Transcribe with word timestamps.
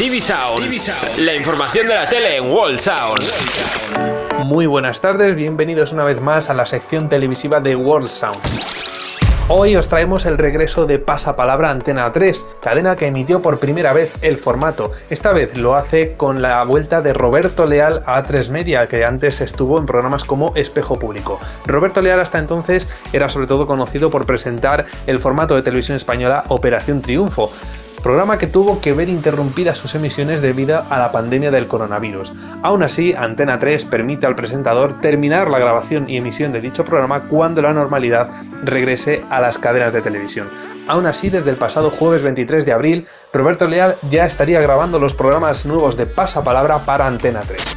TV 0.00 0.18
Sound. 0.18 0.64
La 1.18 1.34
información 1.34 1.86
de 1.86 1.94
la 1.94 2.08
tele 2.08 2.38
en 2.38 2.50
Wall 2.50 2.80
Sound. 2.80 3.20
Muy 4.46 4.64
buenas 4.64 4.98
tardes, 5.02 5.36
bienvenidos 5.36 5.92
una 5.92 6.04
vez 6.04 6.22
más 6.22 6.48
a 6.48 6.54
la 6.54 6.64
sección 6.64 7.10
televisiva 7.10 7.60
de 7.60 7.76
World 7.76 8.08
Sound. 8.08 8.38
Hoy 9.48 9.76
os 9.76 9.88
traemos 9.88 10.24
el 10.24 10.38
regreso 10.38 10.86
de 10.86 11.00
Pasapalabra 11.00 11.70
Antena 11.70 12.12
3, 12.12 12.46
cadena 12.62 12.96
que 12.96 13.08
emitió 13.08 13.42
por 13.42 13.58
primera 13.58 13.92
vez 13.92 14.14
el 14.22 14.38
formato. 14.38 14.92
Esta 15.10 15.32
vez 15.32 15.56
lo 15.58 15.74
hace 15.74 16.16
con 16.16 16.40
la 16.40 16.64
vuelta 16.64 17.02
de 17.02 17.12
Roberto 17.12 17.66
Leal 17.66 18.02
a 18.06 18.24
A3 18.24 18.48
Media, 18.48 18.86
que 18.86 19.04
antes 19.04 19.42
estuvo 19.42 19.76
en 19.78 19.86
programas 19.86 20.24
como 20.24 20.54
Espejo 20.54 20.98
Público. 20.98 21.40
Roberto 21.66 22.00
Leal 22.00 22.20
hasta 22.20 22.38
entonces 22.38 22.88
era 23.12 23.28
sobre 23.28 23.48
todo 23.48 23.66
conocido 23.66 24.08
por 24.08 24.24
presentar 24.24 24.86
el 25.06 25.18
formato 25.18 25.56
de 25.56 25.62
televisión 25.62 25.96
española 25.96 26.44
Operación 26.48 27.02
Triunfo, 27.02 27.52
programa 28.00 28.38
que 28.38 28.46
tuvo 28.46 28.80
que 28.80 28.92
ver 28.92 29.08
interrumpidas 29.08 29.78
sus 29.78 29.94
emisiones 29.94 30.40
debido 30.40 30.82
a 30.90 30.98
la 30.98 31.12
pandemia 31.12 31.50
del 31.50 31.66
coronavirus. 31.66 32.32
Aún 32.62 32.82
así, 32.82 33.14
Antena 33.14 33.58
3 33.58 33.84
permite 33.84 34.26
al 34.26 34.36
presentador 34.36 35.00
terminar 35.00 35.48
la 35.48 35.58
grabación 35.58 36.08
y 36.08 36.16
emisión 36.16 36.52
de 36.52 36.60
dicho 36.60 36.84
programa 36.84 37.20
cuando 37.22 37.62
la 37.62 37.72
normalidad 37.72 38.28
regrese 38.64 39.22
a 39.30 39.40
las 39.40 39.58
cadenas 39.58 39.92
de 39.92 40.02
televisión. 40.02 40.48
Aún 40.88 41.06
así, 41.06 41.30
desde 41.30 41.50
el 41.50 41.56
pasado 41.56 41.90
jueves 41.90 42.22
23 42.22 42.66
de 42.66 42.72
abril, 42.72 43.06
Roberto 43.32 43.66
Leal 43.66 43.94
ya 44.10 44.24
estaría 44.24 44.60
grabando 44.60 44.98
los 44.98 45.14
programas 45.14 45.64
nuevos 45.64 45.96
de 45.96 46.06
Pasapalabra 46.06 46.80
para 46.80 47.06
Antena 47.06 47.40
3. 47.46 47.76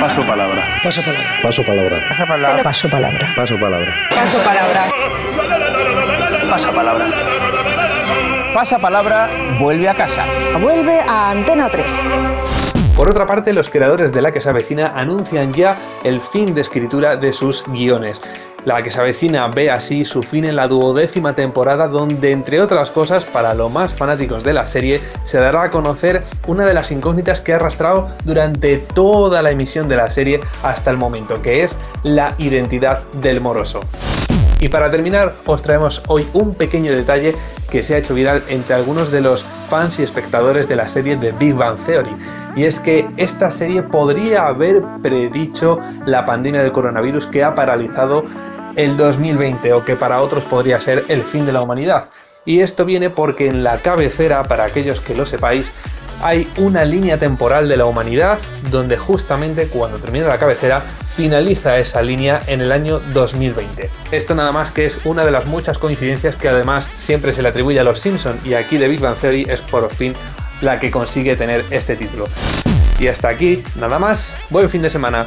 Paso 0.00 0.22
palabra. 0.26 0.62
Paso 0.82 1.02
palabra. 1.02 1.42
Paso 1.42 1.64
palabra. 1.64 2.08
Paso 2.08 2.26
palabra. 2.26 2.62
Paso 2.62 2.88
palabra. 2.88 3.32
Paso 3.34 3.58
palabra. 3.58 3.94
Paso 4.10 4.38
palabra. 4.42 5.65
Pasa 6.56 6.72
palabra. 6.72 7.06
Pasa 8.54 8.78
palabra, 8.78 9.28
vuelve 9.60 9.90
a 9.90 9.94
casa. 9.94 10.24
Vuelve 10.58 11.00
a 11.00 11.30
Antena 11.30 11.68
3. 11.68 12.06
Por 12.96 13.10
otra 13.10 13.26
parte, 13.26 13.52
los 13.52 13.68
creadores 13.68 14.10
de 14.10 14.22
La 14.22 14.32
que 14.32 14.40
se 14.40 14.48
avecina 14.48 14.92
anuncian 14.96 15.52
ya 15.52 15.76
el 16.02 16.22
fin 16.22 16.54
de 16.54 16.62
escritura 16.62 17.16
de 17.16 17.34
sus 17.34 17.62
guiones. 17.66 18.22
La 18.64 18.82
que 18.82 18.90
se 18.90 18.98
avecina 18.98 19.46
ve 19.48 19.70
así 19.70 20.06
su 20.06 20.22
fin 20.22 20.46
en 20.46 20.56
la 20.56 20.66
duodécima 20.66 21.34
temporada 21.34 21.88
donde, 21.88 22.32
entre 22.32 22.62
otras 22.62 22.90
cosas, 22.90 23.26
para 23.26 23.52
los 23.52 23.70
más 23.70 23.92
fanáticos 23.92 24.42
de 24.42 24.54
la 24.54 24.66
serie, 24.66 25.02
se 25.24 25.36
dará 25.36 25.64
a 25.64 25.70
conocer 25.70 26.24
una 26.46 26.64
de 26.64 26.72
las 26.72 26.90
incógnitas 26.90 27.42
que 27.42 27.52
ha 27.52 27.56
arrastrado 27.56 28.06
durante 28.24 28.78
toda 28.78 29.42
la 29.42 29.50
emisión 29.50 29.88
de 29.88 29.96
la 29.96 30.06
serie 30.06 30.40
hasta 30.62 30.90
el 30.90 30.96
momento, 30.96 31.42
que 31.42 31.64
es 31.64 31.76
la 32.02 32.34
identidad 32.38 33.02
del 33.20 33.42
moroso. 33.42 33.80
Y 34.58 34.68
para 34.68 34.90
terminar, 34.90 35.34
os 35.44 35.62
traemos 35.62 36.02
hoy 36.08 36.26
un 36.32 36.54
pequeño 36.54 36.92
detalle 36.92 37.34
que 37.70 37.82
se 37.82 37.94
ha 37.94 37.98
hecho 37.98 38.14
viral 38.14 38.42
entre 38.48 38.74
algunos 38.74 39.12
de 39.12 39.20
los 39.20 39.44
fans 39.68 39.98
y 39.98 40.02
espectadores 40.02 40.66
de 40.68 40.76
la 40.76 40.88
serie 40.88 41.16
de 41.16 41.32
Big 41.32 41.54
Bang 41.54 41.76
Theory. 41.84 42.10
Y 42.56 42.64
es 42.64 42.80
que 42.80 43.06
esta 43.18 43.50
serie 43.50 43.82
podría 43.82 44.46
haber 44.46 44.82
predicho 45.02 45.78
la 46.06 46.24
pandemia 46.24 46.62
del 46.62 46.72
coronavirus 46.72 47.26
que 47.26 47.44
ha 47.44 47.54
paralizado 47.54 48.24
el 48.76 48.96
2020 48.96 49.72
o 49.74 49.84
que 49.84 49.96
para 49.96 50.22
otros 50.22 50.44
podría 50.44 50.80
ser 50.80 51.04
el 51.08 51.22
fin 51.22 51.44
de 51.44 51.52
la 51.52 51.60
humanidad. 51.60 52.08
Y 52.46 52.60
esto 52.60 52.84
viene 52.84 53.10
porque 53.10 53.48
en 53.48 53.62
la 53.62 53.78
cabecera, 53.78 54.44
para 54.44 54.64
aquellos 54.64 55.00
que 55.00 55.14
lo 55.14 55.26
sepáis, 55.26 55.72
hay 56.22 56.48
una 56.56 56.84
línea 56.84 57.18
temporal 57.18 57.68
de 57.68 57.76
la 57.76 57.86
humanidad 57.86 58.38
donde 58.70 58.96
justamente 58.96 59.68
cuando 59.68 59.98
termina 59.98 60.28
la 60.28 60.38
cabecera 60.38 60.82
finaliza 61.16 61.78
esa 61.78 62.02
línea 62.02 62.42
en 62.46 62.60
el 62.60 62.72
año 62.72 63.00
2020. 63.14 63.90
Esto 64.12 64.34
nada 64.34 64.52
más 64.52 64.70
que 64.70 64.86
es 64.86 64.98
una 65.04 65.24
de 65.24 65.30
las 65.30 65.46
muchas 65.46 65.78
coincidencias 65.78 66.36
que 66.36 66.48
además 66.48 66.86
siempre 66.98 67.32
se 67.32 67.42
le 67.42 67.48
atribuye 67.48 67.80
a 67.80 67.84
los 67.84 68.00
Simpson 68.00 68.38
y 68.44 68.54
aquí 68.54 68.76
de 68.76 68.88
Big 68.88 69.00
Bang 69.00 69.16
Theory 69.16 69.46
es 69.48 69.60
por 69.62 69.90
fin 69.94 70.14
la 70.60 70.78
que 70.78 70.90
consigue 70.90 71.36
tener 71.36 71.64
este 71.70 71.96
título. 71.96 72.28
Y 72.98 73.08
hasta 73.08 73.28
aquí, 73.28 73.62
nada 73.76 73.98
más, 73.98 74.32
buen 74.50 74.70
fin 74.70 74.82
de 74.82 74.90
semana. 74.90 75.26